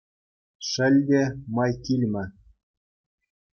Шел 0.69 0.95
те, 1.07 1.21
май 1.55 1.73
килмӗ. 1.83 2.25